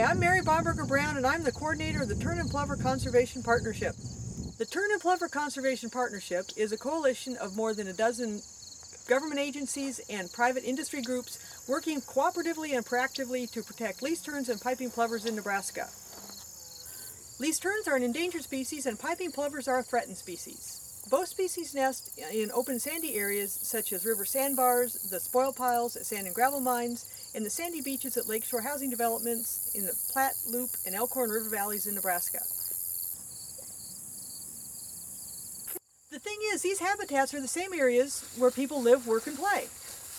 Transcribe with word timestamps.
Hi, 0.00 0.06
I'm 0.06 0.18
Mary 0.18 0.40
Bomberger 0.40 0.88
Brown 0.88 1.18
and 1.18 1.26
I'm 1.26 1.42
the 1.42 1.52
coordinator 1.52 2.00
of 2.00 2.08
the 2.08 2.14
Tern 2.14 2.38
and 2.38 2.48
Plover 2.48 2.74
Conservation 2.74 3.42
Partnership. 3.42 3.94
The 4.56 4.64
Tern 4.64 4.90
and 4.92 5.00
Plover 5.00 5.28
Conservation 5.28 5.90
Partnership 5.90 6.46
is 6.56 6.72
a 6.72 6.78
coalition 6.78 7.36
of 7.36 7.54
more 7.54 7.74
than 7.74 7.86
a 7.86 7.92
dozen 7.92 8.40
government 9.08 9.40
agencies 9.40 10.00
and 10.08 10.32
private 10.32 10.64
industry 10.64 11.02
groups 11.02 11.38
working 11.68 12.00
cooperatively 12.00 12.74
and 12.74 12.86
proactively 12.86 13.50
to 13.52 13.62
protect 13.62 14.02
least 14.02 14.24
terns 14.24 14.48
and 14.48 14.58
piping 14.58 14.90
plovers 14.90 15.26
in 15.26 15.36
Nebraska. 15.36 15.86
Least 17.38 17.62
terns 17.62 17.86
are 17.86 17.96
an 17.96 18.02
endangered 18.02 18.44
species 18.44 18.86
and 18.86 18.98
piping 18.98 19.30
plovers 19.30 19.68
are 19.68 19.80
a 19.80 19.82
threatened 19.82 20.16
species. 20.16 20.89
Both 21.10 21.28
species 21.28 21.74
nest 21.74 22.16
in 22.32 22.52
open 22.52 22.78
sandy 22.78 23.16
areas 23.16 23.52
such 23.52 23.92
as 23.92 24.06
river 24.06 24.24
sandbars, 24.24 24.92
the 25.10 25.18
spoil 25.18 25.52
piles 25.52 25.96
at 25.96 26.06
sand 26.06 26.26
and 26.26 26.34
gravel 26.34 26.60
mines, 26.60 27.32
and 27.34 27.44
the 27.44 27.50
sandy 27.50 27.80
beaches 27.80 28.16
at 28.16 28.28
lakeshore 28.28 28.60
housing 28.60 28.90
developments 28.90 29.72
in 29.74 29.84
the 29.84 29.92
Platte, 30.12 30.36
Loup, 30.48 30.70
and 30.86 30.94
Elkhorn 30.94 31.30
River 31.30 31.48
valleys 31.48 31.88
in 31.88 31.96
Nebraska. 31.96 32.38
The 36.12 36.20
thing 36.20 36.38
is, 36.52 36.62
these 36.62 36.78
habitats 36.78 37.34
are 37.34 37.40
the 37.40 37.48
same 37.48 37.74
areas 37.74 38.24
where 38.38 38.52
people 38.52 38.80
live, 38.80 39.08
work, 39.08 39.26
and 39.26 39.36
play. 39.36 39.66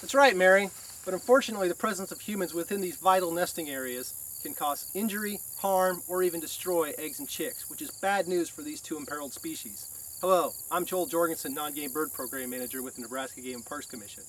That's 0.00 0.14
right, 0.14 0.36
Mary. 0.36 0.70
But 1.04 1.12
unfortunately, 1.12 1.68
the 1.68 1.74
presence 1.74 2.12
of 2.12 2.20
humans 2.20 2.54
within 2.54 2.80
these 2.80 2.96
vital 2.96 3.30
nesting 3.30 3.68
areas 3.68 4.40
can 4.42 4.54
cause 4.54 4.90
injury, 4.94 5.40
harm, 5.58 6.02
or 6.08 6.22
even 6.22 6.40
destroy 6.40 6.92
eggs 6.96 7.18
and 7.18 7.28
chicks, 7.28 7.68
which 7.68 7.82
is 7.82 7.90
bad 7.90 8.26
news 8.26 8.48
for 8.48 8.62
these 8.62 8.80
two 8.80 8.96
imperiled 8.96 9.34
species. 9.34 9.97
Hello, 10.20 10.52
I'm 10.72 10.84
Joel 10.84 11.06
Jorgensen, 11.06 11.54
Non-Game 11.54 11.92
Bird 11.92 12.12
Program 12.12 12.50
Manager 12.50 12.82
with 12.82 12.96
the 12.96 13.02
Nebraska 13.02 13.40
Game 13.40 13.54
and 13.54 13.64
Parks 13.64 13.86
Commission. 13.86 14.24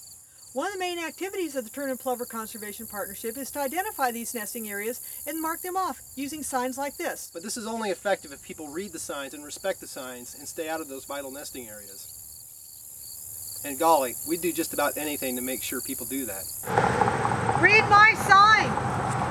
One 0.53 0.67
of 0.67 0.73
the 0.73 0.79
main 0.79 0.99
activities 0.99 1.55
of 1.55 1.63
the 1.63 1.71
Tern 1.71 1.89
and 1.89 1.99
Plover 1.99 2.25
Conservation 2.25 2.85
Partnership 2.85 3.39
is 3.39 3.49
to 3.49 3.59
identify 3.59 4.11
these 4.11 4.35
nesting 4.35 4.69
areas 4.69 5.01
and 5.25 5.41
mark 5.41 5.61
them 5.61 5.75
off 5.75 5.99
using 6.15 6.43
signs 6.43 6.77
like 6.77 6.97
this. 6.97 7.31
But 7.33 7.41
this 7.41 7.57
is 7.57 7.65
only 7.65 7.89
effective 7.89 8.31
if 8.31 8.43
people 8.43 8.67
read 8.67 8.91
the 8.91 8.99
signs 8.99 9.33
and 9.33 9.43
respect 9.43 9.79
the 9.79 9.87
signs 9.87 10.35
and 10.35 10.47
stay 10.47 10.69
out 10.69 10.79
of 10.79 10.89
those 10.89 11.05
vital 11.05 11.31
nesting 11.31 11.67
areas. 11.67 12.05
And 13.65 13.79
golly, 13.79 14.13
we'd 14.27 14.41
do 14.41 14.53
just 14.53 14.75
about 14.75 14.95
anything 14.95 15.35
to 15.37 15.41
make 15.41 15.63
sure 15.63 15.81
people 15.81 16.05
do 16.05 16.23
that. 16.25 16.43
Read 17.59 17.81
my 17.89 18.13
sign! 18.27 18.69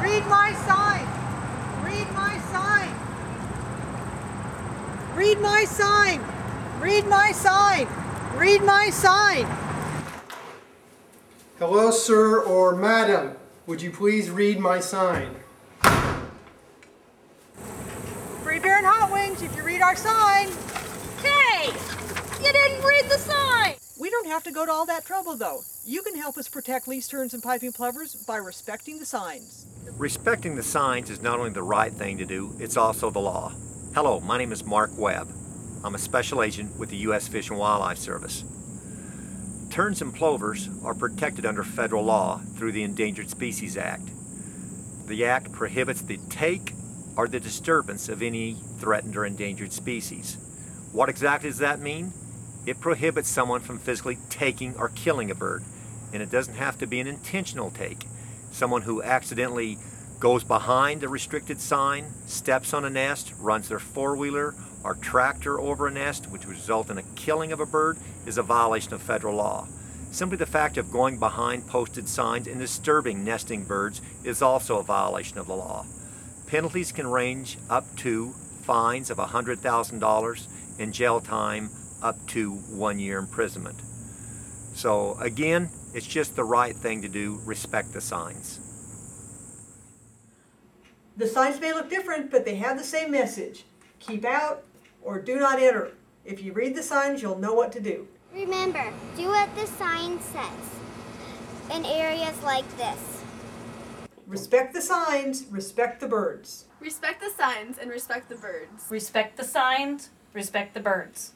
Read 0.02 0.26
my 0.26 0.52
sign! 0.66 1.06
Read 1.84 2.12
my 2.14 2.36
sign! 2.50 2.90
Read 5.16 5.38
my 5.38 5.64
sign! 5.64 6.37
Read 6.80 7.06
my 7.06 7.32
sign! 7.32 7.88
Read 8.36 8.62
my 8.62 8.88
sign! 8.90 9.46
Hello, 11.58 11.90
sir 11.90 12.40
or 12.44 12.76
madam. 12.76 13.36
Would 13.66 13.82
you 13.82 13.90
please 13.90 14.30
read 14.30 14.60
my 14.60 14.78
sign? 14.78 15.34
Free 18.44 18.60
beer 18.60 18.76
and 18.76 18.86
hot 18.86 19.10
wings 19.12 19.42
if 19.42 19.56
you 19.56 19.64
read 19.64 19.82
our 19.82 19.96
sign. 19.96 20.50
Hey! 21.20 21.72
You 22.44 22.52
didn't 22.52 22.84
read 22.84 23.06
the 23.06 23.18
sign! 23.18 23.74
We 23.98 24.08
don't 24.08 24.28
have 24.28 24.44
to 24.44 24.52
go 24.52 24.64
to 24.64 24.70
all 24.70 24.86
that 24.86 25.04
trouble 25.04 25.34
though. 25.34 25.62
You 25.84 26.02
can 26.02 26.14
help 26.14 26.38
us 26.38 26.48
protect 26.48 26.86
least 26.86 27.10
terns 27.10 27.34
and 27.34 27.42
piping 27.42 27.72
plovers 27.72 28.14
by 28.14 28.36
respecting 28.36 29.00
the 29.00 29.06
signs. 29.06 29.66
Respecting 29.96 30.54
the 30.54 30.62
signs 30.62 31.10
is 31.10 31.20
not 31.20 31.40
only 31.40 31.50
the 31.50 31.62
right 31.62 31.92
thing 31.92 32.18
to 32.18 32.24
do, 32.24 32.54
it's 32.60 32.76
also 32.76 33.10
the 33.10 33.18
law. 33.18 33.52
Hello, 33.96 34.20
my 34.20 34.38
name 34.38 34.52
is 34.52 34.64
Mark 34.64 34.96
Webb. 34.96 35.28
I'm 35.84 35.94
a 35.94 35.98
special 35.98 36.42
agent 36.42 36.76
with 36.76 36.90
the 36.90 36.96
U.S. 36.98 37.28
Fish 37.28 37.50
and 37.50 37.58
Wildlife 37.58 37.98
Service. 37.98 38.44
Terns 39.70 40.02
and 40.02 40.12
plovers 40.12 40.68
are 40.82 40.94
protected 40.94 41.46
under 41.46 41.62
federal 41.62 42.02
law 42.02 42.40
through 42.56 42.72
the 42.72 42.82
Endangered 42.82 43.30
Species 43.30 43.76
Act. 43.76 44.10
The 45.06 45.24
Act 45.24 45.52
prohibits 45.52 46.02
the 46.02 46.18
take 46.28 46.72
or 47.16 47.28
the 47.28 47.38
disturbance 47.38 48.08
of 48.08 48.22
any 48.22 48.56
threatened 48.78 49.16
or 49.16 49.24
endangered 49.24 49.72
species. 49.72 50.36
What 50.90 51.08
exactly 51.08 51.48
does 51.48 51.58
that 51.58 51.80
mean? 51.80 52.12
It 52.66 52.80
prohibits 52.80 53.28
someone 53.28 53.60
from 53.60 53.78
physically 53.78 54.18
taking 54.30 54.76
or 54.76 54.88
killing 54.88 55.30
a 55.30 55.34
bird, 55.34 55.62
and 56.12 56.22
it 56.22 56.30
doesn't 56.30 56.54
have 56.54 56.76
to 56.78 56.86
be 56.88 56.98
an 56.98 57.06
intentional 57.06 57.70
take. 57.70 58.06
Someone 58.50 58.82
who 58.82 59.02
accidentally 59.02 59.78
goes 60.18 60.42
behind 60.42 61.04
a 61.04 61.08
restricted 61.08 61.60
sign, 61.60 62.12
steps 62.26 62.74
on 62.74 62.84
a 62.84 62.90
nest, 62.90 63.32
runs 63.38 63.68
their 63.68 63.78
four-wheeler 63.78 64.54
or 64.88 64.94
tractor 64.94 65.60
over 65.60 65.86
a 65.86 65.90
nest, 65.90 66.30
which 66.30 66.46
would 66.46 66.56
result 66.56 66.88
in 66.88 66.96
a 66.96 67.02
killing 67.14 67.52
of 67.52 67.60
a 67.60 67.66
bird, 67.66 67.98
is 68.24 68.38
a 68.38 68.42
violation 68.42 68.94
of 68.94 69.02
federal 69.02 69.36
law. 69.36 69.68
Simply 70.10 70.38
the 70.38 70.46
fact 70.46 70.78
of 70.78 70.90
going 70.90 71.18
behind 71.18 71.66
posted 71.66 72.08
signs 72.08 72.46
and 72.48 72.58
disturbing 72.58 73.22
nesting 73.22 73.64
birds 73.64 74.00
is 74.24 74.40
also 74.40 74.78
a 74.78 74.82
violation 74.82 75.36
of 75.36 75.46
the 75.46 75.54
law. 75.54 75.84
Penalties 76.46 76.90
can 76.90 77.06
range 77.06 77.58
up 77.68 77.84
to 77.96 78.30
fines 78.62 79.10
of 79.10 79.18
$100,000 79.18 80.46
and 80.78 80.94
jail 80.94 81.20
time 81.20 81.68
up 82.02 82.16
to 82.28 82.52
one 82.52 82.98
year 82.98 83.18
imprisonment. 83.18 83.82
So 84.72 85.18
again, 85.20 85.68
it's 85.92 86.06
just 86.06 86.34
the 86.34 86.44
right 86.44 86.74
thing 86.74 87.02
to 87.02 87.08
do, 87.08 87.42
respect 87.44 87.92
the 87.92 88.00
signs. 88.00 88.58
The 91.18 91.26
signs 91.26 91.60
may 91.60 91.74
look 91.74 91.90
different, 91.90 92.30
but 92.30 92.46
they 92.46 92.54
have 92.54 92.78
the 92.78 92.84
same 92.84 93.10
message. 93.10 93.64
Keep 93.98 94.24
out 94.24 94.64
or 95.02 95.20
do 95.20 95.38
not 95.38 95.58
enter. 95.58 95.92
If 96.24 96.42
you 96.42 96.52
read 96.52 96.74
the 96.74 96.82
signs, 96.82 97.22
you'll 97.22 97.38
know 97.38 97.54
what 97.54 97.72
to 97.72 97.80
do. 97.80 98.06
Remember, 98.34 98.92
do 99.16 99.28
what 99.28 99.54
the 99.54 99.66
sign 99.66 100.20
says 100.20 101.74
in 101.74 101.84
areas 101.84 102.40
like 102.42 102.64
this. 102.76 103.24
Respect 104.26 104.74
the 104.74 104.82
signs, 104.82 105.46
respect 105.50 106.00
the 106.00 106.06
birds. 106.06 106.66
Respect 106.80 107.20
the 107.20 107.30
signs 107.30 107.78
and 107.78 107.90
respect 107.90 108.28
the 108.28 108.34
birds. 108.34 108.84
Respect 108.90 109.38
the 109.38 109.44
signs, 109.44 110.10
respect 110.34 110.74
the 110.74 110.80
birds. 110.80 111.32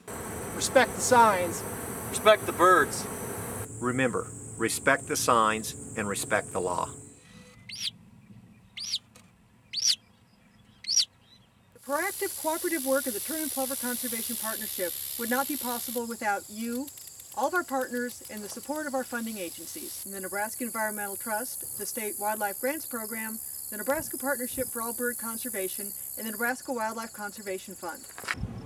Respect 0.54 0.94
the 0.94 1.00
signs. 1.00 1.62
Respect 2.10 2.44
the 2.44 2.52
birds. 2.52 3.06
Remember, 3.80 4.26
respect 4.58 5.08
the 5.08 5.16
signs 5.16 5.74
and 5.96 6.06
respect 6.06 6.52
the 6.52 6.60
law. 6.60 6.90
Proactive 11.92 12.40
cooperative 12.40 12.86
work 12.86 13.06
of 13.06 13.12
the 13.12 13.20
Tern 13.20 13.42
and 13.42 13.50
Plover 13.50 13.76
Conservation 13.76 14.34
Partnership 14.36 14.94
would 15.18 15.28
not 15.28 15.46
be 15.46 15.58
possible 15.58 16.06
without 16.06 16.42
you, 16.48 16.86
all 17.36 17.48
of 17.48 17.52
our 17.52 17.62
partners, 17.62 18.22
and 18.30 18.42
the 18.42 18.48
support 18.48 18.86
of 18.86 18.94
our 18.94 19.04
funding 19.04 19.36
agencies, 19.36 20.02
the 20.04 20.18
Nebraska 20.18 20.64
Environmental 20.64 21.16
Trust, 21.16 21.76
the 21.76 21.84
State 21.84 22.14
Wildlife 22.18 22.58
Grants 22.62 22.86
Program, 22.86 23.38
the 23.68 23.76
Nebraska 23.76 24.16
Partnership 24.16 24.68
for 24.68 24.80
All 24.80 24.94
Bird 24.94 25.18
Conservation, 25.18 25.92
and 26.16 26.26
the 26.26 26.30
Nebraska 26.30 26.72
Wildlife 26.72 27.12
Conservation 27.12 27.74
Fund. 27.74 28.61